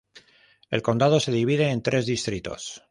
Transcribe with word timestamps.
El 0.71 0.81
condado 0.81 1.19
se 1.19 1.31
divide 1.31 1.69
en 1.69 1.83
tres 1.83 2.07
distritos:. 2.07 2.79